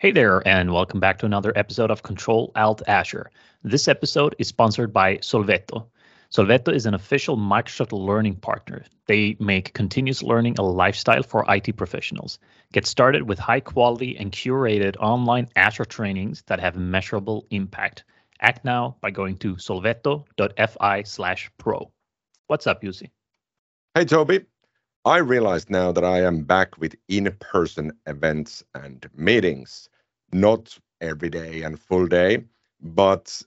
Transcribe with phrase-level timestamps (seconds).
[0.00, 3.30] Hey there, and welcome back to another episode of Control Alt Azure.
[3.62, 5.88] This episode is sponsored by Sovelto.
[6.32, 8.82] Sovelto is an official Microsoft Learning partner.
[9.04, 12.38] They make continuous learning a lifestyle for IT professionals.
[12.72, 18.04] Get started with high quality and curated online Azure trainings that have measurable impact.
[18.40, 21.90] Act now by going to sovelto.fi/pro.
[22.46, 23.10] What's up, Jussi?
[23.94, 24.46] Hey, Toby.
[25.04, 29.89] I realize now that I am back with in-person events and meetings,
[30.32, 32.44] not every day and full day,
[32.80, 33.42] but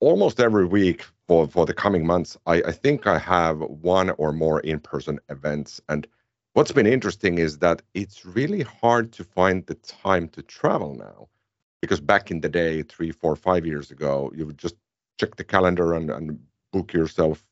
[0.00, 2.36] almost every week for, for the coming months.
[2.46, 5.80] I, I think I have one or more in-person events.
[5.88, 6.06] And
[6.52, 11.28] what's been interesting is that it's really hard to find the time to travel now.
[11.80, 14.74] Because back in the day, three, four, five years ago, you would just
[15.18, 16.38] check the calendar and, and
[16.72, 17.44] book yourself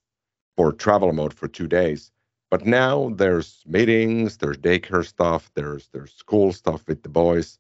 [0.57, 2.11] for travel mode for two days
[2.51, 7.59] but now there's meetings, there's daycare stuff, there's there's school stuff with the boys,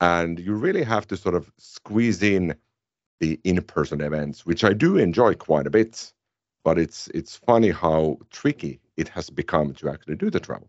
[0.00, 2.54] and you really have to sort of squeeze in
[3.20, 6.12] the in-person events, which I do enjoy quite a bit.
[6.64, 10.68] But it's it's funny how tricky it has become to actually do the travel.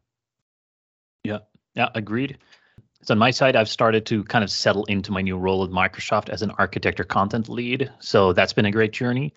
[1.24, 1.40] Yeah,
[1.76, 2.38] yeah, agreed.
[3.02, 5.70] So on my side, I've started to kind of settle into my new role at
[5.70, 7.92] Microsoft as an architecture content lead.
[8.00, 9.34] So that's been a great journey.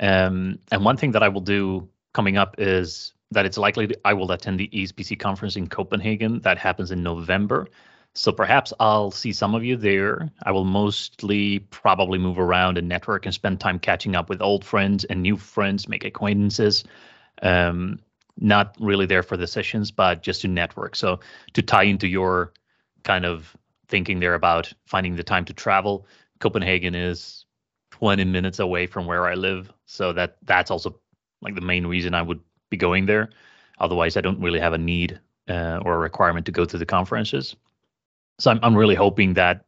[0.00, 4.12] Um, and one thing that I will do coming up is that it's likely I
[4.12, 7.68] will attend the ESPC conference in Copenhagen that happens in November.
[8.16, 10.30] So perhaps I'll see some of you there.
[10.42, 14.64] I will mostly probably move around and network and spend time catching up with old
[14.64, 16.82] friends and new friends, make acquaintances.
[17.42, 18.00] Um,
[18.38, 20.96] not really there for the sessions, but just to network.
[20.96, 21.20] So
[21.52, 22.54] to tie into your
[23.02, 23.54] kind of
[23.88, 26.06] thinking there about finding the time to travel,
[26.40, 27.44] Copenhagen is
[27.90, 29.70] 20 minutes away from where I live.
[29.84, 30.98] So that that's also
[31.42, 32.40] like the main reason I would
[32.70, 33.28] be going there.
[33.78, 36.86] Otherwise, I don't really have a need uh, or a requirement to go to the
[36.86, 37.54] conferences.
[38.38, 39.64] So I'm, I'm really hoping that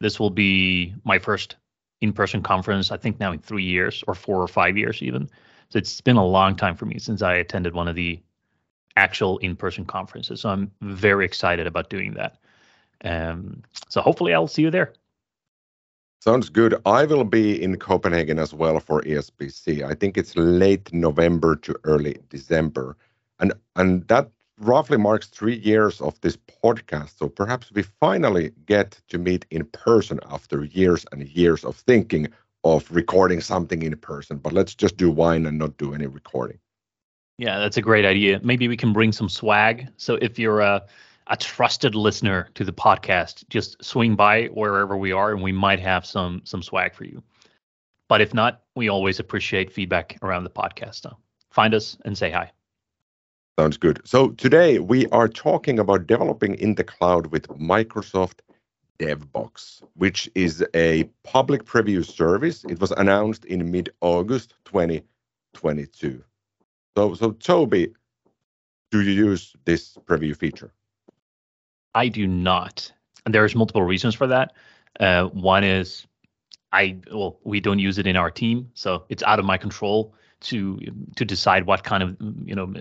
[0.00, 1.56] this will be my first
[2.00, 2.90] in-person conference.
[2.90, 5.28] I think now in three years or four or five years even.
[5.68, 8.20] So it's been a long time for me since I attended one of the
[8.96, 10.40] actual in-person conferences.
[10.40, 12.38] So I'm very excited about doing that.
[13.04, 14.92] Um, so hopefully I'll see you there.
[16.20, 16.74] Sounds good.
[16.84, 19.82] I will be in Copenhagen as well for ESPC.
[19.82, 22.96] I think it's late November to early December.
[23.38, 27.18] And and that roughly marks three years of this podcast.
[27.18, 32.28] So perhaps we finally get to meet in person after years and years of thinking
[32.62, 34.36] of recording something in person.
[34.36, 36.58] But let's just do wine and not do any recording.
[37.38, 38.38] Yeah, that's a great idea.
[38.44, 39.88] Maybe we can bring some swag.
[39.96, 40.84] So if you're a
[41.26, 45.80] a trusted listener to the podcast, just swing by wherever we are, and we might
[45.80, 47.22] have some some swag for you.
[48.08, 50.96] But if not, we always appreciate feedback around the podcast.
[50.96, 51.16] So
[51.50, 52.50] find us and say hi.
[53.60, 54.00] Sounds good.
[54.06, 58.38] So today we are talking about developing in the cloud with Microsoft
[58.98, 62.64] DevBox, which is a public preview service.
[62.64, 66.24] It was announced in mid-August 2022.
[66.96, 67.92] So, so Toby,
[68.90, 70.72] do you use this preview feature?
[71.94, 72.90] I do not.
[73.26, 74.54] And there's multiple reasons for that.
[74.98, 76.06] Uh, one is
[76.72, 80.14] I well, we don't use it in our team, so it's out of my control
[80.48, 80.80] to
[81.16, 82.16] to decide what kind of
[82.46, 82.72] you know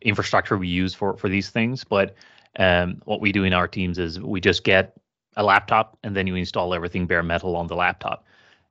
[0.00, 1.84] infrastructure we use for for these things.
[1.84, 2.14] But
[2.58, 4.96] um, what we do in our teams is we just get
[5.36, 8.24] a laptop and then you install everything bare metal on the laptop.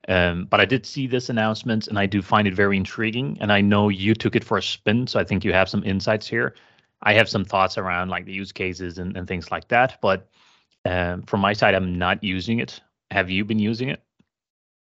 [0.09, 3.37] Um, but I did see this announcement and I do find it very intriguing.
[3.41, 5.83] And I know you took it for a spin, so I think you have some
[5.83, 6.55] insights here.
[7.01, 9.99] I have some thoughts around like the use cases and, and things like that.
[10.01, 10.29] But
[10.85, 12.79] um, from my side, I'm not using it.
[13.11, 14.01] Have you been using it?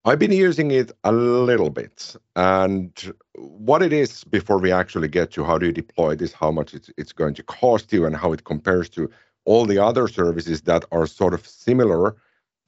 [0.03, 2.15] I've been using it a little bit.
[2.35, 2.91] And
[3.35, 6.73] what it is before we actually get to how do you deploy this, how much
[6.73, 9.11] it's, it's going to cost you, and how it compares to
[9.45, 12.15] all the other services that are sort of similar.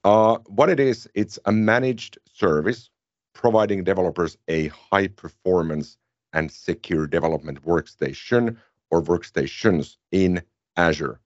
[0.04, 2.90] Uh, what it is, it's a managed service
[3.34, 5.98] providing developers a high performance
[6.34, 8.58] and secure development workstation
[8.92, 10.42] or workstations in
[10.78, 11.20] Azure.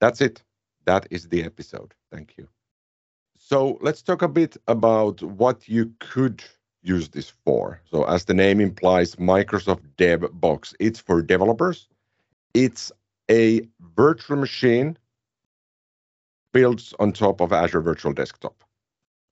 [0.00, 0.42] That's it.
[0.86, 1.94] That is the episode.
[2.10, 2.48] Thank you.
[3.50, 6.44] So let's talk a bit about what you could
[6.84, 7.80] use this for.
[7.90, 11.88] So, as the name implies, Microsoft Dev Box, it's for developers.
[12.54, 12.92] It's
[13.28, 13.66] a
[13.96, 14.96] virtual machine
[16.52, 18.62] built on top of Azure Virtual Desktop.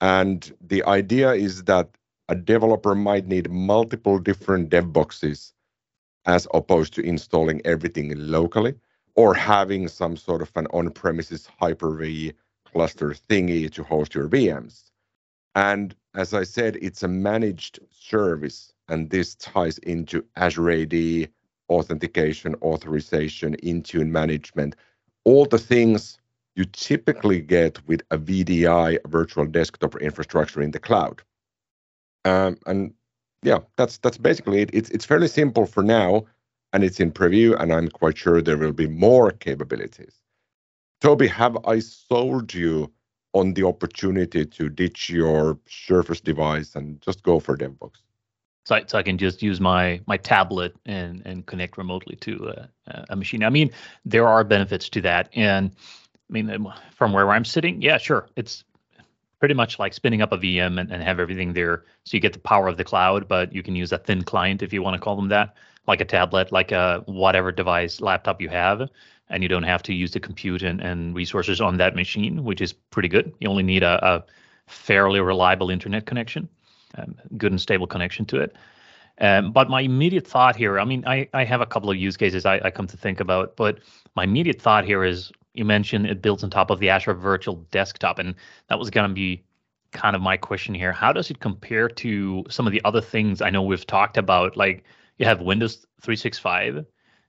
[0.00, 1.88] And the idea is that
[2.28, 5.54] a developer might need multiple different dev boxes
[6.26, 8.74] as opposed to installing everything locally
[9.14, 12.32] or having some sort of an on-premises Hyper-V
[12.72, 14.90] cluster thingy to host your VMs.
[15.54, 21.28] And as I said, it's a managed service, and this ties into Azure AD,
[21.68, 24.76] authentication, authorization, Intune management,
[25.24, 26.18] all the things
[26.56, 31.22] you typically get with a VDI, a virtual desktop infrastructure in the cloud.
[32.24, 32.92] Um, and
[33.42, 34.70] yeah, that's that's basically it.
[34.72, 36.24] It's it's fairly simple for now,
[36.72, 40.14] and it's in preview, and I'm quite sure there will be more capabilities.
[41.00, 42.92] Toby, have I sold you
[43.32, 47.92] on the opportunity to ditch your Surface device and just go for DevBox?
[48.64, 52.52] So I, so I can just use my my tablet and and connect remotely to
[52.88, 53.42] a, a machine.
[53.42, 53.70] I mean,
[54.04, 55.70] there are benefits to that, and
[56.28, 58.64] I mean, um, from where I'm sitting, yeah, sure, it's
[59.38, 61.84] pretty much like spinning up a VM and, and have everything there.
[62.04, 64.62] So you get the power of the cloud, but you can use a thin client
[64.62, 65.54] if you want to call them that,
[65.88, 68.88] like a tablet, like a whatever device laptop you have.
[69.30, 72.60] And you don't have to use the compute and, and resources on that machine, which
[72.60, 73.32] is pretty good.
[73.40, 74.24] You only need a, a
[74.66, 76.48] fairly reliable internet connection,
[76.96, 78.56] um, good and stable connection to it.
[79.20, 82.16] Um, but my immediate thought here, I mean, I, I have a couple of use
[82.16, 83.80] cases I, I come to think about, but
[84.14, 87.56] my immediate thought here is you mentioned it builds on top of the Azure Virtual
[87.70, 88.34] Desktop, and
[88.68, 89.42] that was going to be
[89.92, 90.92] kind of my question here.
[90.92, 94.56] How does it compare to some of the other things I know we've talked about?
[94.56, 94.84] Like
[95.18, 96.84] you have Windows 365,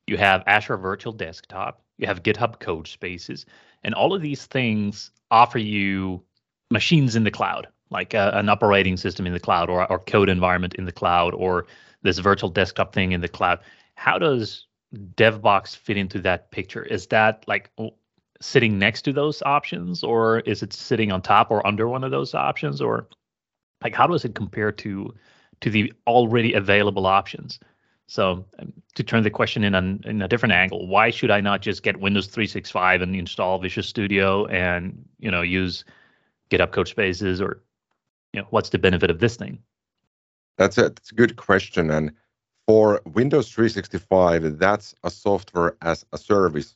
[0.07, 3.45] you have Azure Virtual Desktop, you have GitHub Code Spaces,
[3.83, 6.24] and all of these things offer you
[6.71, 10.30] machines in the cloud, like a, an operating system in the cloud, or or code
[10.30, 11.65] environment in the cloud, or
[12.01, 13.59] this virtual desktop thing in the cloud.
[13.95, 14.68] How does
[15.15, 16.83] DevBox fit into that picture?
[16.83, 17.71] Is that like
[18.42, 22.12] sitting next to those options or is it sitting on top or under one of
[22.12, 23.07] those options or
[23.83, 25.13] like how does it compare to
[25.59, 27.59] to the already available options
[28.09, 31.39] so um, to turn the question in an, in a different angle why should i
[31.39, 35.85] not just get windows 365 and install visual studio and you know use
[36.50, 37.61] github code spaces or
[38.33, 39.59] you know what's the benefit of this thing?
[40.57, 41.89] That's a, that's a good question.
[41.89, 42.11] And
[42.67, 46.75] for windows 365 that's a software as a service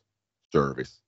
[0.52, 1.00] service.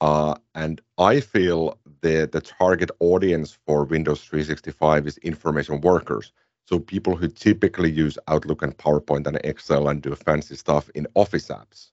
[0.00, 6.32] Uh, and I feel that the target audience for Windows 365 is information workers.
[6.68, 11.06] So people who typically use Outlook and PowerPoint and Excel and do fancy stuff in
[11.14, 11.92] Office apps,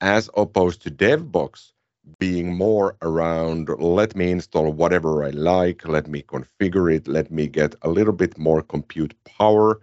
[0.00, 1.72] as opposed to DevBox
[2.18, 7.48] being more around let me install whatever I like, let me configure it, let me
[7.48, 9.78] get a little bit more compute power,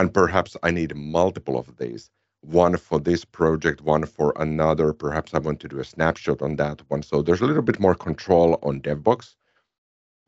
[0.00, 2.10] and perhaps I need multiple of these
[2.40, 4.92] one for this project, one for another.
[4.92, 7.04] Perhaps I want to do a snapshot on that one.
[7.04, 9.36] So there's a little bit more control on DevBox.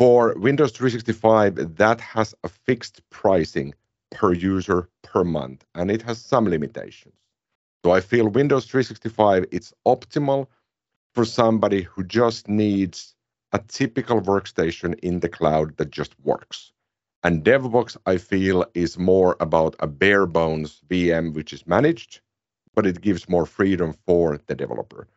[0.00, 3.74] For Windows 365, that has a fixed pricing
[4.10, 7.18] per user per month, and it has some limitations.
[7.84, 10.46] So I feel Windows 365 it's optimal
[11.12, 13.14] for somebody who just needs
[13.52, 16.72] a typical workstation in the cloud that just works.
[17.22, 22.22] And DevBox, I feel, is more about a bare bones VM which is managed,
[22.74, 25.08] but it gives more freedom for the developer.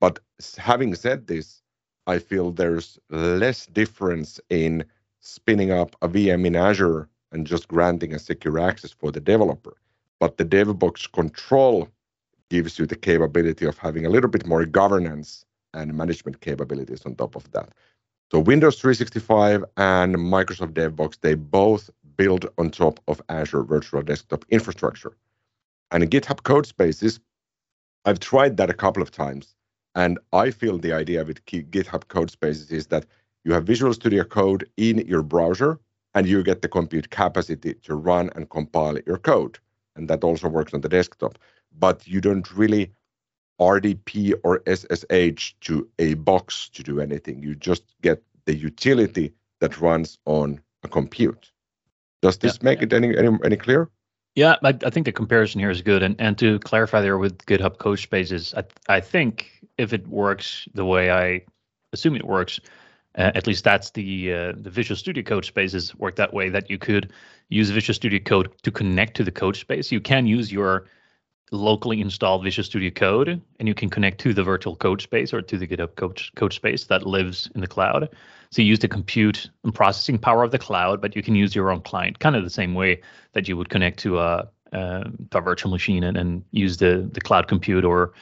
[0.00, 0.20] But
[0.56, 1.61] having said this,
[2.06, 4.84] I feel there's less difference in
[5.20, 9.76] spinning up a VM in Azure and just granting a secure access for the developer.
[10.18, 11.88] But the DevBox control
[12.50, 15.44] gives you the capability of having a little bit more governance
[15.74, 17.70] and management capabilities on top of that.
[18.30, 24.44] So Windows 365 and Microsoft DevBox, they both build on top of Azure Virtual Desktop
[24.50, 25.16] infrastructure.
[25.90, 27.20] And GitHub Codespaces,
[28.04, 29.54] I've tried that a couple of times.
[29.94, 33.06] And I feel the idea with GitHub code spaces is that
[33.44, 35.78] you have Visual Studio Code in your browser
[36.14, 39.58] and you get the compute capacity to run and compile your code.
[39.96, 41.38] And that also works on the desktop.
[41.78, 42.92] But you don't really
[43.60, 47.42] RDP or SSH to a box to do anything.
[47.42, 51.50] You just get the utility that runs on a compute.
[52.22, 52.84] Does this yeah, make yeah.
[52.84, 53.88] it any, any any clear?
[54.34, 56.02] Yeah, I, I, think the comparison here is good.
[56.02, 60.84] And and to clarify there with GitHub Codespaces, I I think if it works the
[60.84, 61.42] way I
[61.92, 62.58] assume it works,
[63.18, 66.48] uh, at least that's the uh, the Visual Studio Code spaces work that way.
[66.48, 67.12] That you could
[67.50, 69.92] use Visual Studio Code to connect to the code space.
[69.92, 70.86] You can use your
[71.52, 75.42] locally installed Visual Studio Code, and you can connect to the virtual code space or
[75.42, 78.08] to the GitHub code, code space that lives in the cloud.
[78.50, 81.54] So you use the compute and processing power of the cloud, but you can use
[81.54, 83.00] your own client, kind of the same way
[83.34, 87.20] that you would connect to a, to a virtual machine and, and use the the
[87.20, 88.12] cloud compute or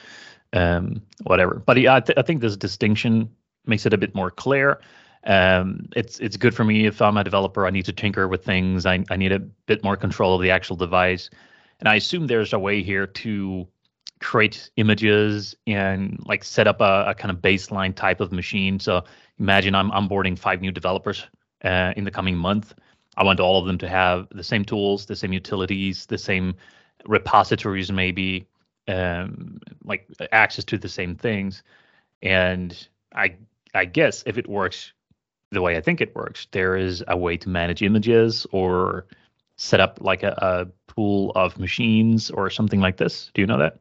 [0.53, 1.61] um, whatever.
[1.65, 3.29] But yeah, I, th- I think this distinction
[3.65, 4.81] makes it a bit more clear.
[5.23, 7.65] Um, it's it's good for me if I'm a developer.
[7.65, 8.85] I need to tinker with things.
[8.85, 11.29] I, I need a bit more control of the actual device.
[11.81, 13.67] And I assume there's a way here to
[14.19, 18.79] create images and like set up a, a kind of baseline type of machine.
[18.79, 19.03] So
[19.39, 21.25] imagine I'm onboarding five new developers
[21.65, 22.75] uh, in the coming month.
[23.17, 26.53] I want all of them to have the same tools, the same utilities, the same
[27.07, 28.47] repositories, maybe
[28.87, 31.63] um, like access to the same things.
[32.21, 33.35] And I
[33.73, 34.93] I guess if it works
[35.51, 39.07] the way I think it works, there is a way to manage images or
[39.61, 43.29] set up like a, a pool of machines or something like this.
[43.33, 43.79] Do you know that?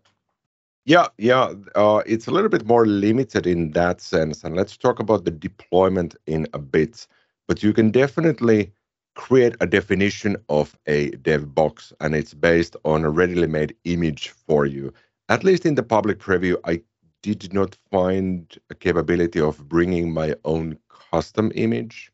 [0.85, 1.55] Yeah, yeah.
[1.75, 4.45] Uh, it's a little bit more limited in that sense.
[4.45, 7.07] And let's talk about the deployment in a bit.
[7.49, 8.73] But you can definitely
[9.15, 14.29] create a definition of a dev box, and it's based on a readily made image
[14.29, 14.93] for you.
[15.29, 16.83] At least in the public preview, I
[17.23, 20.79] did not find a capability of bringing my own
[21.11, 22.13] custom image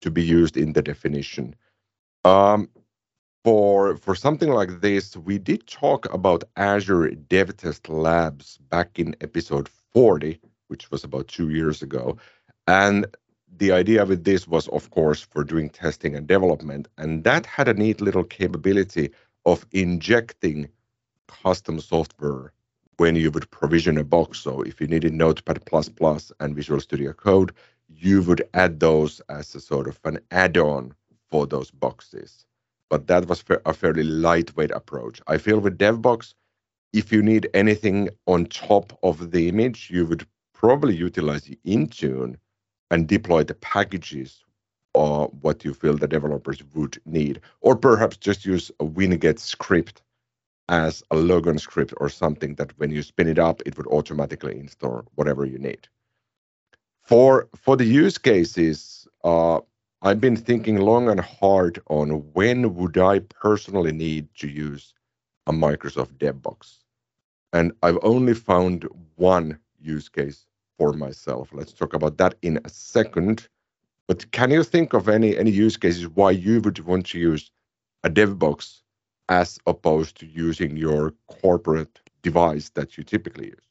[0.00, 1.54] to be used in the definition.
[2.24, 2.68] Um,
[3.44, 9.68] for for something like this, we did talk about Azure DevTest Labs back in episode
[9.68, 12.18] 40, which was about two years ago.
[12.66, 13.06] And
[13.56, 16.88] the idea with this was, of course, for doing testing and development.
[16.98, 19.10] And that had a neat little capability
[19.46, 20.68] of injecting
[21.26, 22.52] custom software
[22.98, 24.38] when you would provision a box.
[24.40, 25.62] So if you needed Notepad
[26.40, 27.52] and Visual Studio Code,
[27.88, 30.94] you would add those as a sort of an add-on
[31.30, 32.44] for those boxes
[32.90, 35.22] but that was a fairly lightweight approach.
[35.26, 36.34] I feel with DevBox,
[36.92, 42.36] if you need anything on top of the image, you would probably utilize Intune
[42.90, 44.44] and deploy the packages
[44.92, 50.02] or what you feel the developers would need, or perhaps just use a winget script
[50.68, 54.58] as a Logon script or something that when you spin it up, it would automatically
[54.58, 55.86] install whatever you need.
[57.02, 59.60] For for the use cases, uh,
[60.02, 64.94] I've been thinking long and hard on when would I personally need to use
[65.46, 66.78] a Microsoft DevBox.
[67.52, 70.46] And I've only found one use case
[70.78, 71.50] for myself.
[71.52, 73.48] Let's talk about that in a second.
[74.08, 77.50] But can you think of any any use cases why you would want to use
[78.02, 78.80] a DevBox
[79.28, 83.66] as opposed to using your corporate device that you typically use?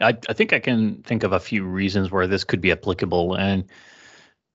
[0.00, 3.36] I, I think I can think of a few reasons where this could be applicable.
[3.36, 3.64] And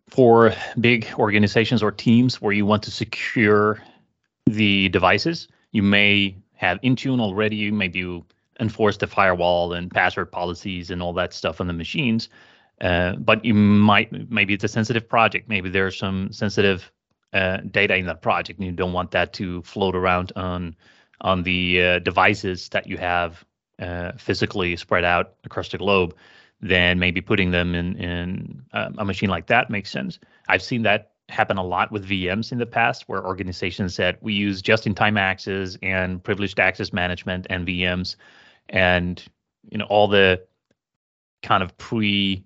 [0.10, 3.82] for big organizations or teams where you want to secure
[4.46, 7.72] the devices, you may have Intune already.
[7.72, 8.26] Maybe you
[8.60, 12.30] enforce the firewall and password policies and all that stuff on the machines.
[12.82, 15.50] Uh, but you might maybe it's a sensitive project.
[15.50, 16.92] Maybe there's some sensitive
[17.34, 20.76] uh, data in that project, and you don't want that to float around on
[21.22, 23.44] on the uh, devices that you have
[23.80, 26.16] uh, physically spread out across the globe
[26.62, 30.20] then maybe putting them in in um, a machine like that makes sense.
[30.48, 34.34] I've seen that happen a lot with VMs in the past, where organizations said we
[34.34, 38.16] use just-in-time access and privileged access management and VMs,
[38.70, 39.24] and
[39.70, 40.42] you know all the
[41.44, 42.44] kind of pre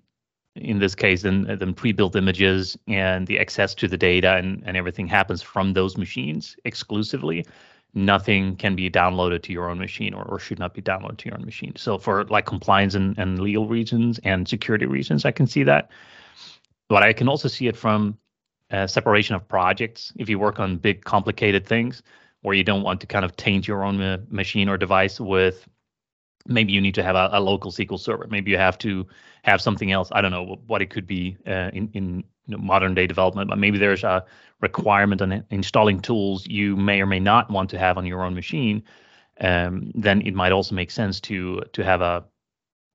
[0.54, 4.76] in this case then then pre-built images and the access to the data and, and
[4.76, 7.46] everything happens from those machines exclusively
[7.94, 11.28] nothing can be downloaded to your own machine or, or should not be downloaded to
[11.28, 11.74] your own machine.
[11.76, 15.90] So for like compliance and, and legal reasons and security reasons, I can see that.
[16.88, 18.18] But I can also see it from
[18.70, 20.12] uh, separation of projects.
[20.16, 22.02] If you work on big complicated things
[22.40, 25.68] where you don't want to kind of taint your own uh, machine or device with
[26.46, 28.26] maybe you need to have a, a, local SQL server.
[28.28, 29.06] Maybe you have to
[29.44, 30.08] have something else.
[30.12, 33.78] I don't know what it could be uh, in in modern day development, but maybe
[33.78, 34.24] there's a
[34.60, 38.34] requirement on installing tools you may or may not want to have on your own
[38.34, 38.82] machine.
[39.40, 42.24] Um, then it might also make sense to to have a,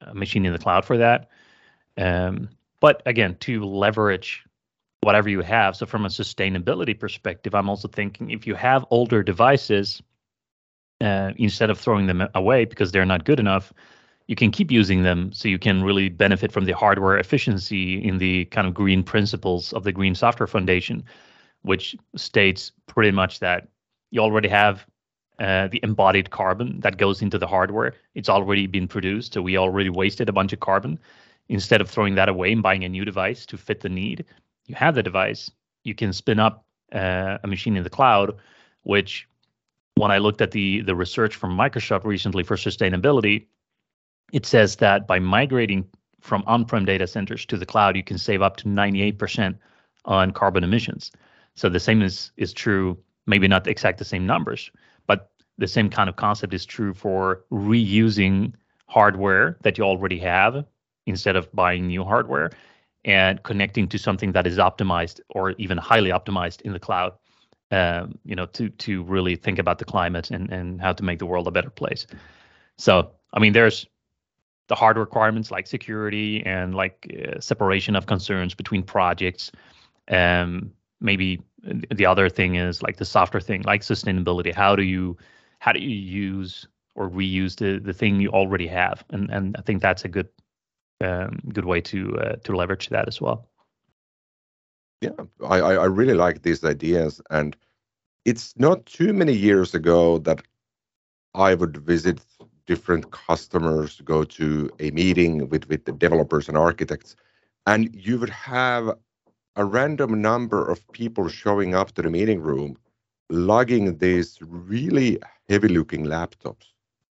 [0.01, 1.29] a machine in the cloud for that.
[1.97, 2.49] Um,
[2.79, 4.43] but again, to leverage
[5.01, 5.75] whatever you have.
[5.75, 10.01] So from a sustainability perspective, I'm also thinking if you have older devices
[11.01, 13.73] uh, instead of throwing them away because they're not good enough,
[14.27, 18.17] you can keep using them so you can really benefit from the hardware efficiency in
[18.17, 21.03] the kind of green principles of the Green Software Foundation,
[21.61, 23.67] which states pretty much that
[24.11, 24.85] you already have
[25.39, 27.93] uh, the embodied carbon that goes into the hardware.
[28.15, 30.99] It's already been produced, so we already wasted a bunch of carbon.
[31.49, 34.25] Instead of throwing that away and buying a new device to fit the need,
[34.65, 35.49] you have the device.
[35.83, 38.35] You can spin up uh, a machine in the cloud,
[38.83, 39.27] which
[39.97, 43.47] when I looked at the the research from Microsoft recently for sustainability,
[44.31, 45.87] it says that by migrating
[46.21, 49.55] from on-prem data centers to the cloud, you can save up to 98%
[50.05, 51.11] on carbon emissions.
[51.55, 54.71] So the same is is true, maybe not exact the same numbers,
[55.07, 58.53] but the same kind of concept is true for reusing
[58.87, 60.65] hardware that you already have
[61.05, 62.51] instead of buying new hardware
[63.05, 67.13] and connecting to something that is optimized or even highly optimized in the cloud
[67.71, 71.19] um, you know, to to really think about the climate and and how to make
[71.19, 72.07] the world a better place.
[72.77, 73.85] So, I mean, there's
[74.67, 79.51] the hard requirements like security and like uh, separation of concerns between projects.
[80.09, 80.71] Um,
[81.01, 81.41] maybe
[81.93, 84.53] the other thing is like the softer thing, like sustainability.
[84.53, 85.17] How do you
[85.59, 89.03] how do you use or reuse the the thing you already have?
[89.09, 90.29] And and I think that's a good
[91.01, 93.47] um, good way to uh, to leverage that as well.
[95.01, 95.11] Yeah,
[95.45, 97.55] I, I really like these ideas, and
[98.25, 100.43] it's not too many years ago that
[101.35, 102.21] I would visit
[102.67, 107.15] different customers, go to a meeting with with the developers and architects,
[107.67, 108.97] and you would have
[109.55, 112.77] a random number of people showing up to the meeting room,
[113.29, 116.67] lugging these really heavy-looking laptops.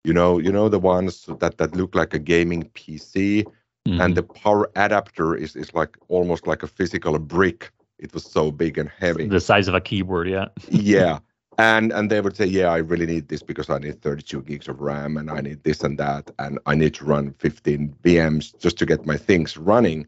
[0.05, 3.47] You know, you know the ones that that look like a gaming PC,
[3.89, 4.01] mm-hmm.
[4.01, 7.73] and the power adapter is is like almost like a physical brick.
[7.99, 9.27] It was so big and heavy.
[9.27, 10.49] The size of a keyboard, yeah.
[10.69, 11.19] yeah.
[11.59, 14.69] And and they would say, yeah, I really need this because I need 32 gigs
[14.69, 18.57] of RAM and I need this and that and I need to run 15 VMs
[18.59, 20.07] just to get my things running.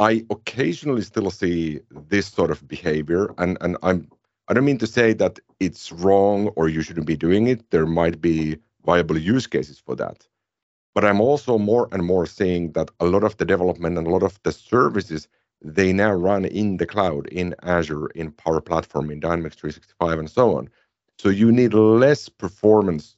[0.00, 4.08] I occasionally still see this sort of behavior, and and I'm
[4.48, 7.70] I don't mean to say that it's wrong or you shouldn't be doing it.
[7.70, 10.26] There might be viable use cases for that.
[10.94, 14.10] But I'm also more and more seeing that a lot of the development and a
[14.10, 15.28] lot of the services
[15.62, 20.30] they now run in the cloud, in Azure, in Power Platform, in Dynamics 365, and
[20.30, 20.68] so on.
[21.18, 23.16] So you need less performance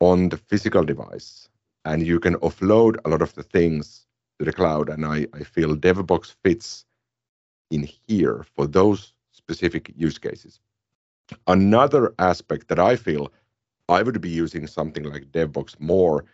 [0.00, 1.48] on the physical device,
[1.84, 4.06] and you can offload a lot of the things
[4.38, 4.88] to the cloud.
[4.88, 6.84] And I, I feel DevBox fits
[7.70, 10.60] in here for those specific use cases.
[11.46, 13.32] Another aspect that I feel
[13.88, 16.26] I would be using something like DevBox more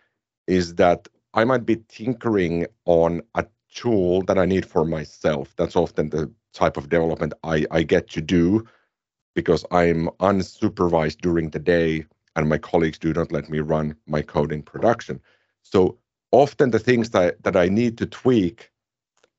[0.49, 5.55] is that I might be tinkering on a tool that I need for myself.
[5.55, 8.67] That's often the type of development I, I get to do
[9.35, 14.23] because I'm unsupervised during the day and my colleagues do not let me run my
[14.23, 15.21] code in production.
[15.61, 15.97] So
[16.31, 18.71] often the things that, that I need to tweak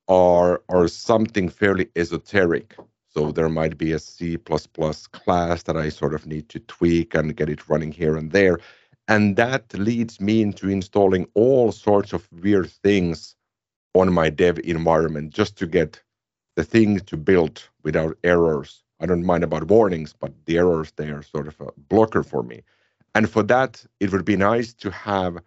[0.08, 2.76] are, are something fairly esoteric.
[3.08, 7.36] So there might be a C++ class that I sort of need to tweak and
[7.36, 8.58] get it running here and there.
[9.10, 13.34] And that leads me into installing all sorts of weird things
[13.92, 16.00] on my dev environment just to get
[16.54, 18.84] the thing to build without errors.
[19.00, 22.44] I don't mind about warnings, but the errors they are sort of a blocker for
[22.44, 22.62] me.
[23.16, 25.38] And for that, it would be nice to have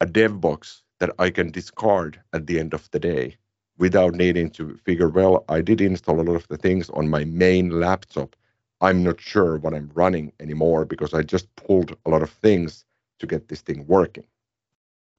[0.00, 3.36] a dev box that I can discard at the end of the day
[3.78, 7.22] without needing to figure, well, I did install a lot of the things on my
[7.24, 8.34] main laptop.
[8.80, 12.84] I'm not sure what I'm running anymore because I just pulled a lot of things
[13.18, 14.24] to get this thing working.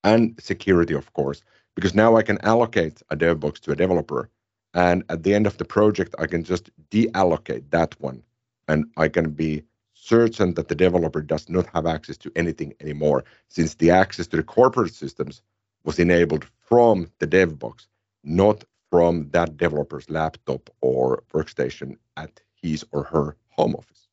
[0.03, 1.43] And security, of course,
[1.75, 4.29] because now I can allocate a dev box to a developer.
[4.73, 8.23] And at the end of the project, I can just deallocate that one.
[8.67, 13.25] And I can be certain that the developer does not have access to anything anymore,
[13.49, 15.41] since the access to the corporate systems
[15.83, 17.87] was enabled from the dev box
[18.23, 24.07] not from that developer's laptop or workstation at his or her home office.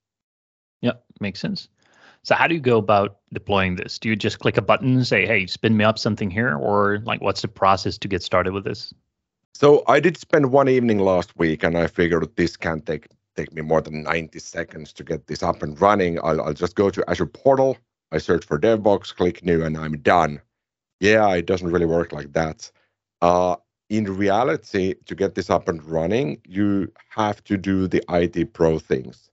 [0.80, 1.68] Yeah, makes sense.
[2.26, 4.00] So how do you go about deploying this?
[4.00, 6.98] Do you just click a button and say, "Hey, spin me up something here," or
[7.04, 8.92] like what's the process to get started with this?
[9.54, 13.52] So I did spend one evening last week, and I figured this can't take take
[13.54, 16.18] me more than 90 seconds to get this up and running.
[16.18, 17.78] I'll, I'll just go to Azure Portal,
[18.10, 20.40] I search for DevBox, click New, and I'm done.
[20.98, 22.68] Yeah, it doesn't really work like that.
[23.22, 23.54] Uh,
[23.88, 28.80] in reality, to get this up and running, you have to do the IT pro
[28.80, 29.30] things.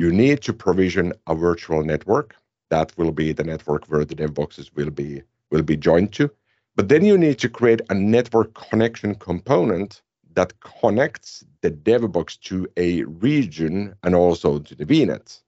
[0.00, 2.34] You need to provision a virtual network.
[2.70, 6.30] That will be the network where the dev boxes will be will be joined to.
[6.74, 10.00] But then you need to create a network connection component
[10.34, 15.42] that connects the dev box to a region and also to the VNet.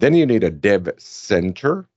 [0.00, 1.88] Then you need a dev center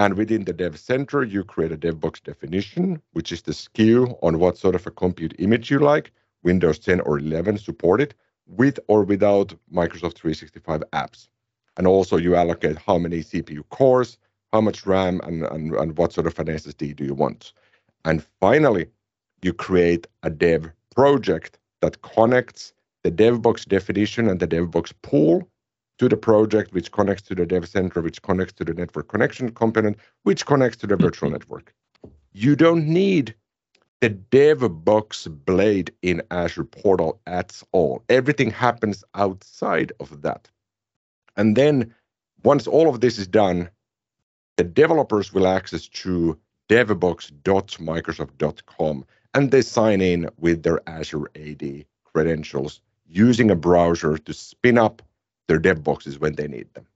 [0.00, 4.38] and within the dev center, you create a DevBox definition, which is the SKU on
[4.38, 6.10] what sort of a compute image you like,
[6.42, 8.14] Windows 10 or 11 supported,
[8.50, 11.28] with or without Microsoft 365 apps.
[11.76, 14.18] And also you allocate how many CPU cores,
[14.52, 17.52] how much RAM, and, and, and what sort of an SSD do you want.
[18.04, 18.86] And finally,
[19.42, 25.48] you create a dev project that connects the DevBox definition and the DevBox pool
[25.98, 29.50] to the project, which connects to the dev center, which connects to the network connection
[29.50, 31.74] component, which connects to the virtual network.
[32.32, 33.34] You don't need
[34.00, 38.02] the DevBox blade in Azure Portal at all.
[38.08, 40.48] Everything happens outside of that.
[41.36, 41.94] And then
[42.42, 43.68] once all of this is done,
[44.56, 52.80] the developers will access to devbox.microsoft.com and they sign in with their Azure AD credentials
[53.06, 55.02] using a browser to spin up
[55.48, 56.86] their dev boxes when they need them.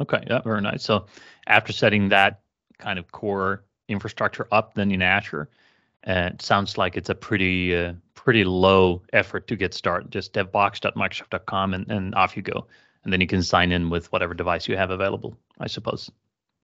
[0.00, 0.84] Okay, yeah, very nice.
[0.84, 1.06] So
[1.46, 2.42] after setting that
[2.78, 5.48] kind of core infrastructure up, then in Azure,
[6.06, 10.10] uh, it sounds like it's a pretty uh, pretty low effort to get started.
[10.10, 12.66] Just devbox.microsoft.com and, and off you go.
[13.04, 16.10] And then you can sign in with whatever device you have available, I suppose.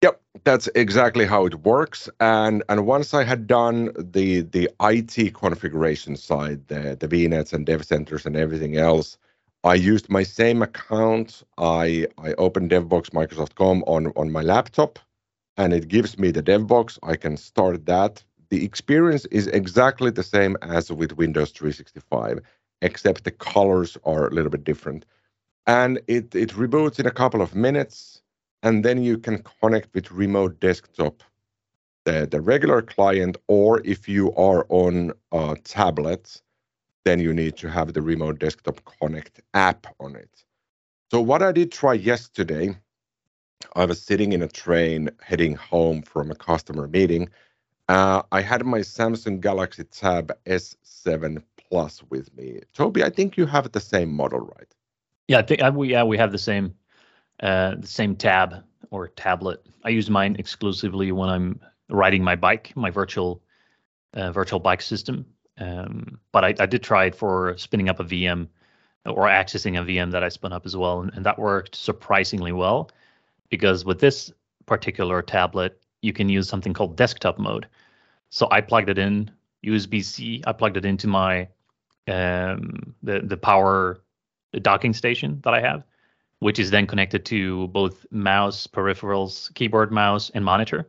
[0.01, 2.09] Yep, that's exactly how it works.
[2.19, 7.65] And and once I had done the the IT configuration side, the the VNets and
[7.65, 9.17] dev centers and everything else,
[9.63, 11.43] I used my same account.
[11.57, 14.99] I I opened DevBox Microsoft.com on on my laptop,
[15.57, 16.99] and it gives me the DevBox.
[17.01, 18.23] I can start that.
[18.49, 22.39] The experience is exactly the same as with Windows 365,
[22.81, 25.05] except the colors are a little bit different.
[25.67, 28.21] And it it reboots in a couple of minutes
[28.63, 31.23] and then you can connect with remote desktop
[32.05, 36.41] the, the regular client or if you are on uh, a tablet
[37.05, 40.43] then you need to have the remote desktop connect app on it
[41.11, 42.75] so what i did try yesterday
[43.75, 47.29] i was sitting in a train heading home from a customer meeting
[47.89, 53.45] uh, i had my samsung galaxy tab s7 plus with me toby i think you
[53.45, 54.73] have the same model right
[55.27, 56.73] yeah i think uh, we yeah we have the same
[57.41, 59.65] uh, the same tab or tablet.
[59.83, 63.43] I use mine exclusively when I'm riding my bike, my virtual
[64.13, 65.25] uh, virtual bike system.
[65.59, 68.47] Um, but I, I, did try it for spinning up a VM
[69.05, 72.51] or accessing a VM that I spun up as well, and, and that worked surprisingly
[72.51, 72.91] well.
[73.49, 74.31] Because with this
[74.65, 77.67] particular tablet, you can use something called desktop mode.
[78.29, 79.31] So I plugged it in
[79.65, 80.43] USB-C.
[80.45, 81.47] I plugged it into my
[82.07, 84.01] um, the the power
[84.61, 85.83] docking station that I have,
[86.39, 90.87] which is then connected to both mouse, peripherals, keyboard, mouse, and monitor.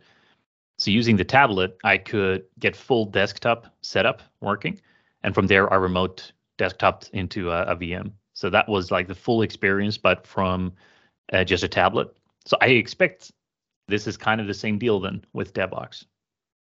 [0.79, 4.81] So using the tablet, I could get full desktop setup working,
[5.25, 8.13] and from there I remote desktop into a, a VM.
[8.35, 10.73] So that was like the full experience, but from
[11.33, 12.17] uh, just a tablet.
[12.45, 13.33] So I expect
[13.89, 16.05] this is kind of the same deal then with DevBox.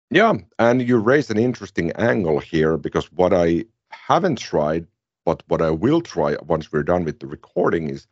[0.10, 4.88] Yeah, and you raise an interesting angle here because what I haven't tried,
[5.26, 8.08] but what I will try once we're done with the recording is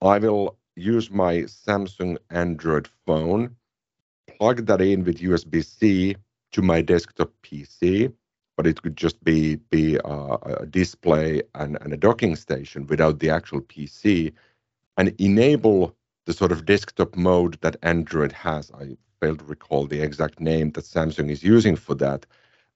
[0.00, 3.56] I will use my Samsung Android phone,
[4.38, 6.16] plug that in with USB C
[6.52, 8.12] to my desktop PC,
[8.56, 13.18] but it could just be be uh, a display and, and a docking station without
[13.18, 14.32] the actual PC,
[14.96, 15.95] and enable
[16.26, 18.70] the sort of desktop mode that Android has.
[18.72, 22.26] I failed to recall the exact name that Samsung is using for that.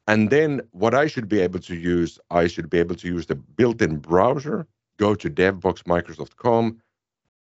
[0.08, 3.26] And then what I should be able to use, I should be able to use
[3.26, 6.80] the built-in browser, go to devboxmicrosoft.com,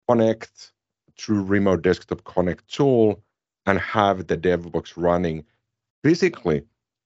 [0.09, 0.73] connect
[1.17, 3.23] through remote desktop connect tool
[3.67, 5.45] and have the DevBox running
[6.03, 6.63] physically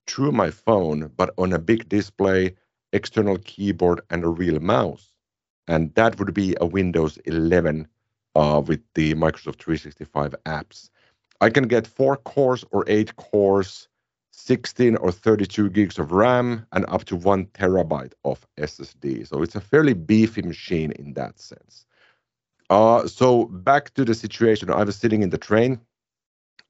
[0.06, 2.54] through my phone, but on a big display,
[2.92, 5.08] external keyboard, and a real mouse.
[5.66, 7.88] And that would be a Windows 11
[8.34, 10.90] uh, with the Microsoft 365 apps.
[11.40, 13.88] I can get four cores or eight cores,
[14.32, 19.26] 16 or 32 gigs of RAM, and up to one terabyte of SSD.
[19.28, 21.86] So it's a fairly beefy machine in that sense.
[22.70, 24.70] Uh, so back to the situation.
[24.70, 25.80] I was sitting in the train.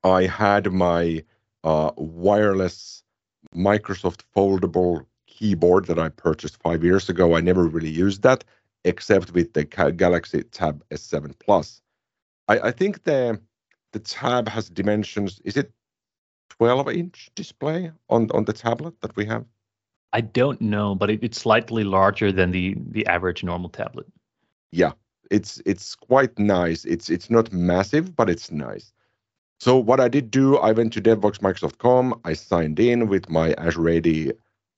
[0.02, 1.24] I had my
[1.62, 3.02] uh, wireless
[3.54, 7.36] Microsoft foldable keyboard that I purchased five years ago.
[7.36, 8.44] I never really used that
[8.84, 11.80] except with the Galaxy Tab S7 Plus.
[12.48, 13.40] I, I think the
[13.92, 15.40] the tab has dimensions.
[15.44, 15.72] Is it
[16.50, 19.44] 12 inch display on on the tablet that we have?
[20.12, 24.06] I don't know, but it, it's slightly larger than the the average normal tablet.
[24.70, 24.92] Yeah,
[25.30, 26.84] it's it's quite nice.
[26.84, 28.92] It's it's not massive, but it's nice.
[29.60, 32.20] So what I did do, I went to devboxmicrosoft.com.
[32.24, 34.32] I signed in with my Azure AD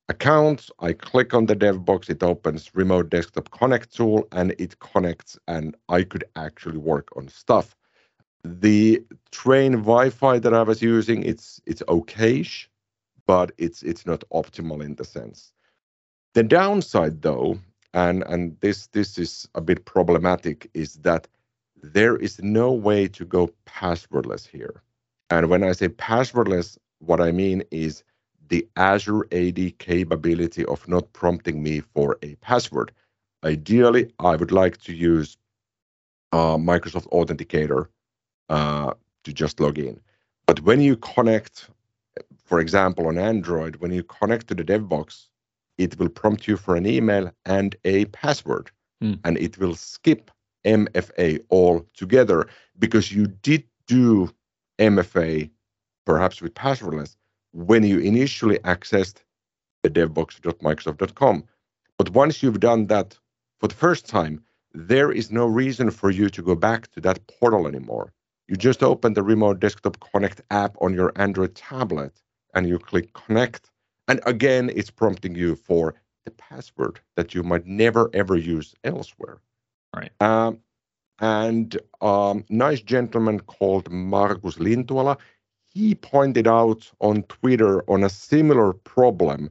[0.08, 0.70] account.
[0.80, 5.38] I click on the dev box, It opens Remote Desktop Connect tool, and it connects,
[5.48, 7.76] and I could actually work on stuff.
[8.44, 12.68] The train Wi-Fi that I was using, it's it's okayish,
[13.26, 15.52] but it's it's not optimal in the sense.
[16.34, 17.58] The downside, though,
[17.96, 21.26] and and this this is a bit problematic is that
[21.82, 24.82] there is no way to go passwordless here
[25.30, 28.04] and when i say passwordless what i mean is
[28.48, 32.92] the azure ad capability of not prompting me for a password
[33.44, 35.36] ideally i would like to use
[36.32, 37.86] uh, microsoft authenticator
[38.48, 38.92] uh,
[39.24, 40.00] to just log in
[40.46, 41.70] but when you connect
[42.44, 45.28] for example on android when you connect to the devbox
[45.78, 48.70] it will prompt you for an email and a password.
[49.02, 49.20] Mm.
[49.24, 50.30] And it will skip
[50.64, 54.30] MFA altogether because you did do
[54.78, 55.50] MFA,
[56.04, 57.16] perhaps with passwordless,
[57.56, 59.22] when you initially accessed
[59.82, 61.44] the devbox.microsoft.com.
[61.98, 63.18] But once you've done that
[63.60, 64.42] for the first time,
[64.74, 68.12] there is no reason for you to go back to that portal anymore.
[68.48, 72.20] You just open the Remote Desktop Connect app on your Android tablet
[72.54, 73.70] and you click Connect
[74.08, 79.40] and again, it's prompting you for the password that you might never ever use elsewhere.
[79.94, 80.10] Right.
[80.20, 80.60] Um,
[81.18, 85.18] and a um, nice gentleman called Markus Lintuala,
[85.76, 89.50] he pointed out on Twitter on a similar problem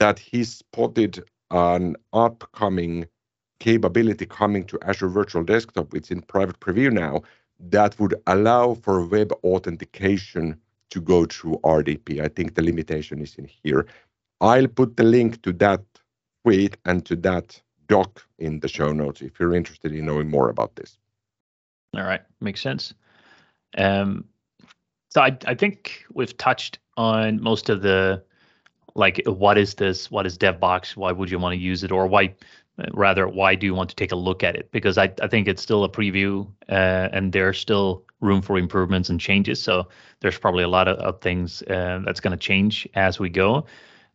[0.00, 1.22] that he spotted
[1.52, 3.06] an upcoming
[3.60, 7.22] capability coming to Azure Virtual Desktop, it's in private preview now,
[7.60, 10.58] that would allow for web authentication
[10.90, 12.20] to go through RDP.
[12.20, 13.86] I think the limitation is in here.
[14.40, 15.82] I'll put the link to that
[16.44, 20.48] tweet and to that doc in the show notes if you're interested in knowing more
[20.48, 20.98] about this.
[21.96, 22.94] All right, makes sense.
[23.78, 24.24] Um,
[25.12, 28.22] so I, I think we've touched on most of the
[28.94, 30.10] like what is this?
[30.10, 30.96] What is DevBox?
[30.96, 32.34] Why would you want to use it, or why
[32.94, 34.70] rather why do you want to take a look at it?
[34.72, 39.10] Because I, I think it's still a preview uh, and there's still room for improvements
[39.10, 39.62] and changes.
[39.62, 39.86] So
[40.20, 43.66] there's probably a lot of, of things uh, that's going to change as we go.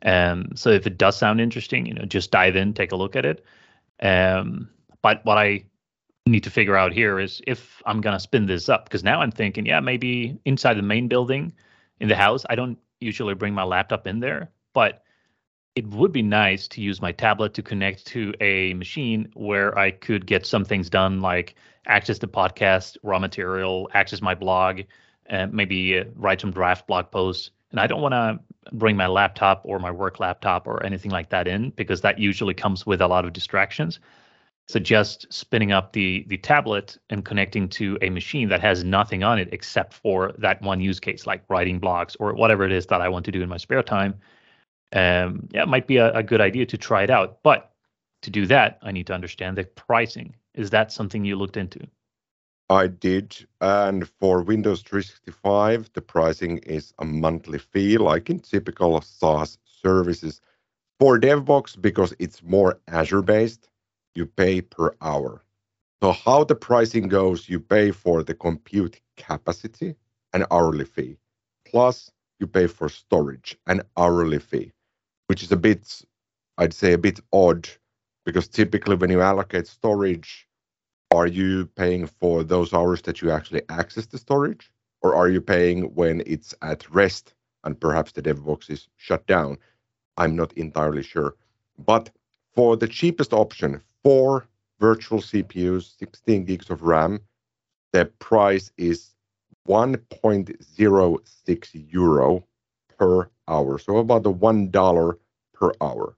[0.01, 3.15] Um, so if it does sound interesting, you know, just dive in, take a look
[3.15, 3.45] at it.
[4.01, 4.69] Um,
[5.03, 5.65] but what I
[6.27, 9.31] need to figure out here is if I'm gonna spin this up because now I'm
[9.31, 11.53] thinking, yeah, maybe inside the main building
[11.99, 15.03] in the house, I don't usually bring my laptop in there, but
[15.75, 19.91] it would be nice to use my tablet to connect to a machine where I
[19.91, 21.53] could get some things done, like
[21.85, 24.81] access the podcast, raw material, access my blog,
[25.27, 27.51] and maybe uh, write some draft blog posts.
[27.69, 28.39] And I don't want to
[28.71, 32.55] bring my laptop or my work laptop or anything like that in because that usually
[32.55, 33.99] comes with a lot of distractions.
[34.75, 39.39] Just spinning up the the tablet and connecting to a machine that has nothing on
[39.39, 43.01] it except for that one use case, like writing blogs or whatever it is that
[43.01, 44.13] I want to do in my spare time,
[44.93, 47.41] um, yeah, it might be a, a good idea to try it out.
[47.43, 47.71] But
[48.21, 50.35] to do that, I need to understand the pricing.
[50.53, 51.87] Is that something you looked into?
[52.69, 53.47] I did.
[53.61, 60.41] And for Windows 365, the pricing is a monthly fee, like in typical SaaS services.
[60.99, 63.69] For DevBox, because it's more Azure based,
[64.17, 65.43] you pay per hour.
[66.03, 69.95] So, how the pricing goes, you pay for the compute capacity,
[70.33, 71.17] an hourly fee,
[71.65, 74.73] plus you pay for storage, an hourly fee
[75.27, 76.01] which is a bit,
[76.57, 77.69] I'd say, a bit odd
[78.25, 80.47] because typically when you allocate storage,
[81.11, 85.39] are you paying for those hours that you actually access the storage, or are you
[85.39, 89.57] paying when it's at rest and perhaps the DevBox is shut down?
[90.17, 91.35] I'm not entirely sure.
[91.77, 92.09] But
[92.55, 94.47] for the cheapest option, four
[94.79, 97.19] virtual CPUs, 16 gigs of RAM,
[97.91, 99.09] the price is
[99.67, 102.47] 1.06 euro
[102.97, 103.77] per hour.
[103.77, 105.17] So about the one dollar
[105.53, 106.15] per hour.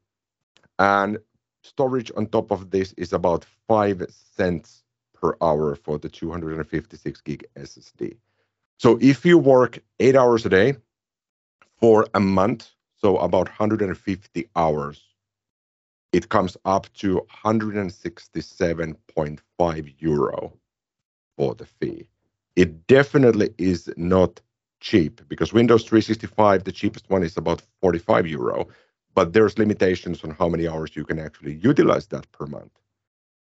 [0.78, 1.18] And
[1.64, 4.84] storage on top of this is about five cents
[5.20, 8.18] per hour for the 256 gig SSD.
[8.78, 10.76] So if you work eight hours a day
[11.80, 15.10] for a month, so about 150 hours,
[16.12, 20.54] it comes up to 167.5 euro
[21.38, 22.08] for the fee.
[22.56, 24.42] It definitely is not
[24.80, 28.68] cheap because Windows 365, the cheapest one is about 45 euro,
[29.14, 32.72] but there's limitations on how many hours you can actually utilize that per month.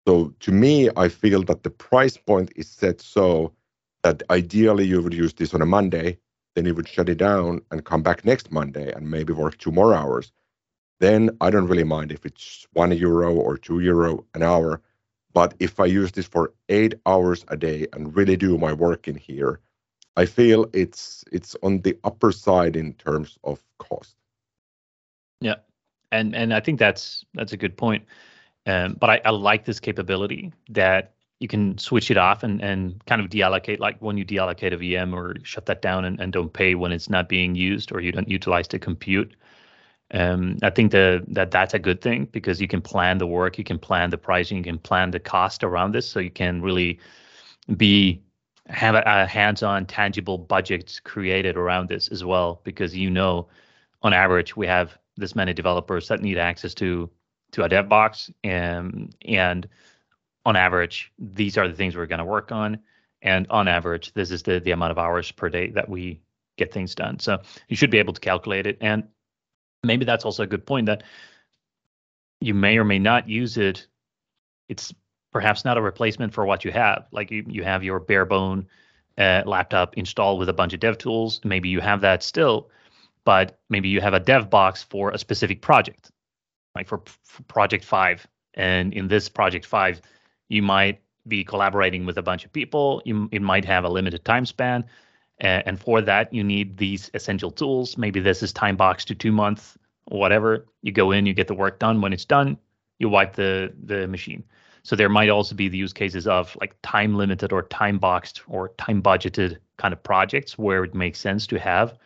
[0.07, 3.53] So to me, I feel that the price point is set so
[4.03, 6.19] that ideally you would use this on a Monday,
[6.55, 9.71] then you would shut it down and come back next Monday and maybe work two
[9.71, 10.33] more hours.
[11.03, 14.81] Then I don't really mind if it's one euro or two euro an hour.
[15.35, 19.09] But if I use this for eight hours a day and really do my work
[19.09, 19.59] in here,
[20.17, 24.15] I feel it's it's on the upper side in terms of cost.
[25.41, 25.57] Yeah,
[26.13, 28.05] and and I think that's that's a good point.
[28.67, 33.05] Um, but I, I like this capability that you can switch it off and, and
[33.07, 36.33] kind of deallocate, like when you deallocate a VM or shut that down and, and
[36.33, 39.35] don't pay when it's not being used or you don't utilize the compute.
[40.13, 43.57] Um, I think the, that that's a good thing because you can plan the work,
[43.57, 46.61] you can plan the pricing, you can plan the cost around this, so you can
[46.61, 46.99] really
[47.77, 48.23] be
[48.69, 52.61] have a, a hands-on, tangible budget created around this as well.
[52.65, 53.49] Because you know,
[54.03, 57.11] on average, we have this many developers that need access to
[57.53, 59.69] to a dev box and and
[60.45, 62.79] on average these are the things we're going to work on.
[63.21, 66.21] And on average this is the the amount of hours per day that we
[66.57, 67.19] get things done.
[67.19, 68.79] So you should be able to calculate it.
[68.81, 69.05] And
[69.83, 71.03] maybe that's also a good point that
[72.41, 73.87] you may or may not use it
[74.69, 74.95] it's
[75.33, 78.67] perhaps not a replacement for what you have like you, you have your bare bone
[79.19, 82.71] uh, laptop installed with a bunch of dev tools maybe you have that still
[83.25, 86.11] but maybe you have a dev box for a specific project,
[86.75, 88.27] like for, for project five.
[88.55, 90.01] And in this project five,
[90.49, 93.01] you might be collaborating with a bunch of people.
[93.05, 94.85] You, it might have a limited time span.
[95.39, 97.99] And for that, you need these essential tools.
[97.99, 100.67] Maybe this is time box to two months, whatever.
[100.83, 102.01] You go in, you get the work done.
[102.01, 102.59] When it's done,
[102.99, 104.45] you wipe the, the machine.
[104.85, 108.43] So there might also be the use cases of like time limited or time boxed
[108.49, 111.99] or time budgeted kind of projects where it makes sense to have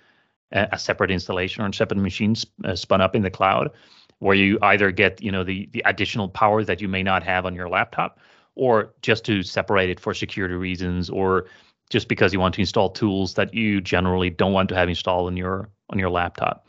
[0.52, 2.34] a, a separate installation or a separate machine
[2.64, 3.70] uh, spun up in the cloud,
[4.18, 7.46] where you either get you know the the additional power that you may not have
[7.46, 8.18] on your laptop,
[8.54, 11.46] or just to separate it for security reasons, or
[11.90, 15.26] just because you want to install tools that you generally don't want to have installed
[15.26, 16.66] on your on your laptop.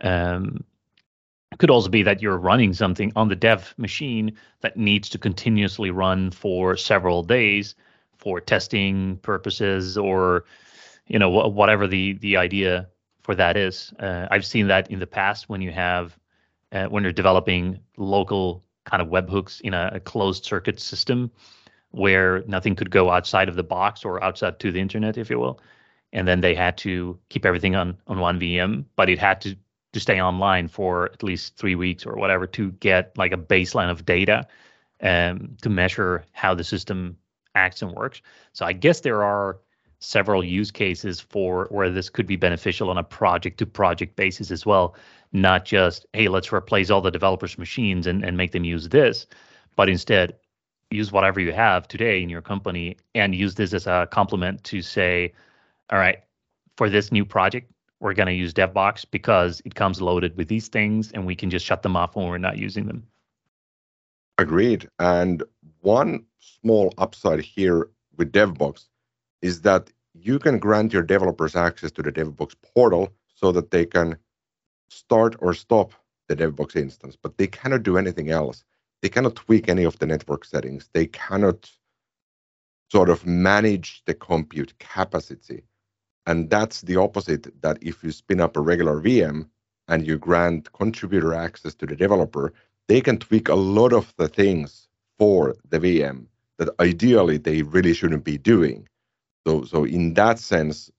[0.00, 0.64] Um,
[1.52, 5.18] it could also be that you're running something on the dev machine that needs to
[5.18, 7.74] continuously run for several days
[8.16, 10.44] for testing purposes or
[11.08, 12.88] you know wh- whatever the the idea
[13.22, 13.92] for that is.
[13.98, 16.18] Uh, I've seen that in the past when you have
[16.72, 21.30] uh, when you're developing local kind of webhooks in a, a, closed circuit system
[21.92, 25.38] where nothing could go outside of the box or outside to the internet, if you
[25.38, 25.60] will.
[26.12, 29.56] And then they had to keep everything on on one VM, but it had to
[29.92, 33.90] to stay online for at least three weeks or whatever to get like a baseline
[33.90, 34.46] of data
[35.02, 37.16] um, to measure how the system
[37.54, 38.22] acts and works.
[38.52, 39.58] So I guess there are
[39.98, 44.50] several use cases for where this could be beneficial on a project to project basis
[44.50, 44.96] as well.
[45.32, 49.26] Not just, hey, let's replace all the developers' machines and, and make them use this,
[49.76, 50.34] but instead
[50.92, 54.82] use whatever you have today in your company and use this as a complement to
[54.82, 55.32] say,
[55.90, 56.20] all right,
[56.76, 60.68] for this new project, we're going to use DevBox because it comes loaded with these
[60.68, 63.06] things and we can just shut them off when we're not using them.
[64.38, 64.88] Agreed.
[64.98, 65.42] And
[65.80, 68.86] one small upside here with DevBox
[69.40, 73.86] is that you can grant your developers access to the DevBox portal so that they
[73.86, 74.16] can
[74.90, 75.92] start or stop
[76.28, 78.64] the DevBox instance, but they cannot do anything else.
[79.02, 80.88] They cannot tweak any of the network settings.
[80.92, 81.70] They cannot
[82.90, 85.64] sort of manage the compute capacity
[86.26, 89.48] and that's the opposite that if you spin up a regular VM
[89.88, 92.52] and you grant contributor access to the developer,
[92.88, 94.88] they can tweak a lot of the things
[95.18, 96.26] for the VM
[96.58, 98.88] that ideally they really shouldn't be doing.
[99.46, 100.90] So, so in that sense,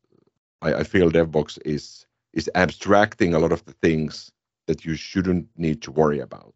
[0.62, 4.32] I, I feel DevBox is is abstracting a lot of the things
[4.66, 6.53] that you shouldn't need to worry about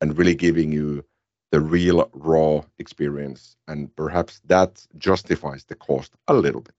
[0.00, 1.04] and really giving you
[1.50, 3.56] the real raw experience.
[3.66, 6.74] And perhaps that justifies the cost a little bit.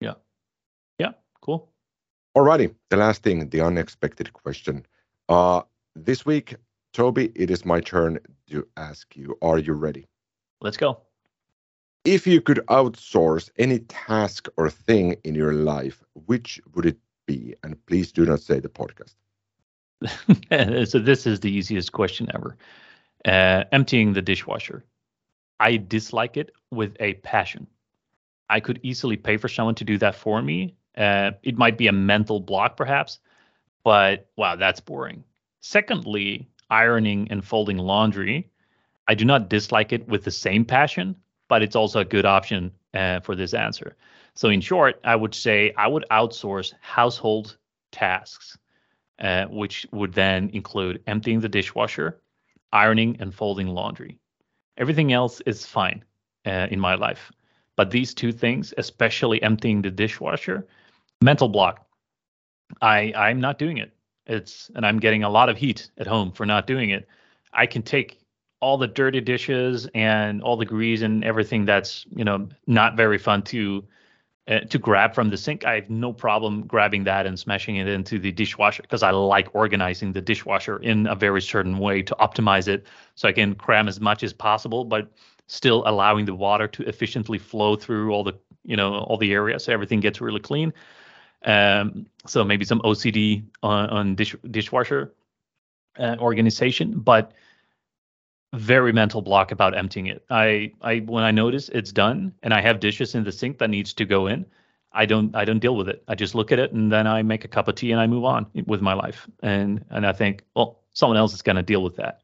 [0.00, 0.14] Yeah.
[0.98, 1.12] Yeah.
[1.40, 1.70] Cool.
[2.36, 2.74] Alrighty.
[2.90, 4.86] The last thing, the unexpected question.
[5.28, 5.62] Uh,
[5.94, 6.54] this week,
[6.92, 8.18] Toby, it is my turn
[8.50, 9.36] to ask you.
[9.42, 10.06] Are you ready?
[10.60, 11.00] Let's go.
[12.04, 17.54] If you could outsource any task or thing in your life, which would it be?
[17.64, 19.14] And please do not say the podcast.
[20.84, 22.56] so this is the easiest question ever.
[23.24, 24.84] Uh, emptying the dishwasher.
[25.58, 27.66] I dislike it with a passion.
[28.48, 31.88] I could easily pay for someone to do that for me uh, it might be
[31.88, 33.18] a mental block, perhaps,
[33.84, 35.24] but wow, that's boring.
[35.60, 38.50] Secondly, ironing and folding laundry.
[39.08, 41.14] I do not dislike it with the same passion,
[41.48, 43.96] but it's also a good option uh, for this answer.
[44.34, 47.56] So, in short, I would say I would outsource household
[47.92, 48.58] tasks,
[49.20, 52.20] uh, which would then include emptying the dishwasher,
[52.72, 54.18] ironing, and folding laundry.
[54.76, 56.04] Everything else is fine
[56.46, 57.32] uh, in my life.
[57.76, 60.66] But these two things, especially emptying the dishwasher,
[61.20, 61.86] mental block.
[62.82, 63.92] I I'm not doing it.
[64.26, 67.06] It's and I'm getting a lot of heat at home for not doing it.
[67.52, 68.18] I can take
[68.60, 73.18] all the dirty dishes and all the grease and everything that's you know not very
[73.18, 73.84] fun to
[74.48, 75.64] uh, to grab from the sink.
[75.64, 79.48] I have no problem grabbing that and smashing it into the dishwasher because I like
[79.54, 83.88] organizing the dishwasher in a very certain way to optimize it so I can cram
[83.88, 85.10] as much as possible, but
[85.48, 89.64] still allowing the water to efficiently flow through all the you know all the areas
[89.64, 90.72] so everything gets really clean.
[91.44, 95.12] Um, so maybe some OCD on, on dish, dishwasher
[95.98, 97.32] uh, organization, but
[98.54, 100.24] very mental block about emptying it.
[100.30, 103.70] I, I when I notice it's done and I have dishes in the sink that
[103.70, 104.46] needs to go in,
[104.92, 106.02] I don't I don't deal with it.
[106.08, 108.06] I just look at it and then I make a cup of tea and I
[108.06, 109.28] move on with my life.
[109.42, 112.20] And and I think, well, someone else is going to deal with that.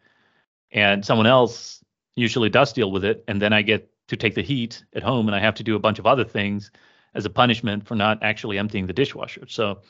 [0.71, 4.43] And someone else usually does deal with it and then I get to take the
[4.43, 6.71] heat at home and I have to do a bunch of other things
[7.15, 9.45] as a punishment for not actually emptying the dishwasher.
[9.49, 9.81] So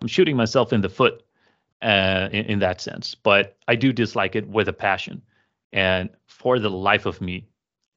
[0.00, 1.22] I'm shooting myself in the foot
[1.80, 3.14] uh, in, in that sense.
[3.14, 5.22] But I do dislike it with a passion.
[5.72, 7.46] And for the life of me,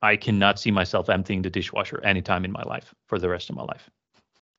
[0.01, 3.55] I cannot see myself emptying the dishwasher anytime in my life for the rest of
[3.55, 3.89] my life.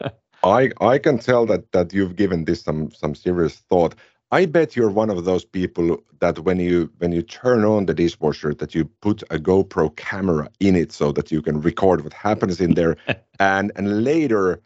[0.43, 3.95] I I can tell that that you've given this some some serious thought.
[4.33, 7.95] I bet you're one of those people that when you when you turn on the
[7.95, 12.13] dishwasher that you put a GoPro camera in it so that you can record what
[12.13, 12.97] happens in there
[13.39, 14.61] and and later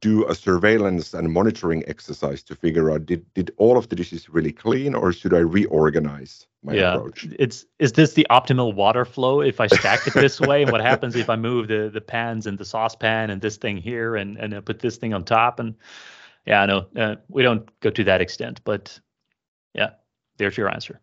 [0.00, 4.28] do a surveillance and monitoring exercise to figure out did, did all of the dishes
[4.28, 6.94] really clean or should I reorganize my yeah.
[6.94, 7.26] approach?
[7.38, 10.62] It's is this the optimal water flow if I stack it this way?
[10.62, 13.76] and what happens if I move the the pans and the saucepan and this thing
[13.76, 15.60] here and and I put this thing on top?
[15.60, 15.74] And
[16.46, 18.98] yeah, I know uh, we don't go to that extent, but
[19.74, 19.90] yeah,
[20.38, 21.00] there's your answer.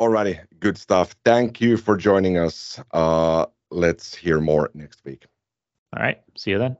[0.00, 1.14] Alrighty, good stuff.
[1.24, 2.80] Thank you for joining us.
[2.92, 5.26] Uh, let's hear more next week.
[5.96, 6.76] All right, see you then.